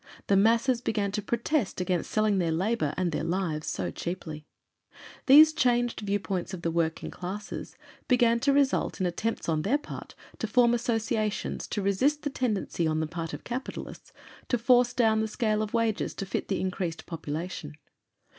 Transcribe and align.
The 0.25 0.35
masses 0.35 0.81
began 0.81 1.11
to 1.11 1.21
protest 1.21 1.79
against 1.79 2.09
selling 2.09 2.39
their 2.39 2.51
labor 2.51 2.95
and 2.97 3.11
their 3.11 3.23
lives 3.23 3.67
so 3.67 3.91
cheaply. 3.91 4.47
These 5.27 5.53
changed 5.53 5.99
viewpoints 5.99 6.55
of 6.55 6.63
the 6.63 6.71
working 6.71 7.11
classes 7.11 7.75
began 8.07 8.39
to 8.39 8.51
result 8.51 8.99
in 8.99 9.05
attempts 9.05 9.47
on 9.47 9.61
their 9.61 9.77
part 9.77 10.15
to 10.39 10.47
form 10.47 10.73
associations 10.73 11.67
to 11.67 11.83
resist 11.83 12.23
the 12.23 12.31
tendency 12.31 12.87
on 12.87 12.99
the 12.99 13.05
part 13.05 13.31
of 13.31 13.43
capitalists 13.43 14.11
to 14.47 14.57
force 14.57 14.91
down 14.91 15.21
the 15.21 15.27
scale 15.27 15.61
of 15.61 15.71
wages 15.75 16.15
to 16.15 16.25
fit 16.25 16.47
the 16.47 16.59
increased 16.59 17.05
population. 17.05 17.77